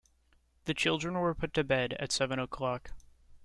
[0.65, 2.89] The children were put to bed at seven o’clock.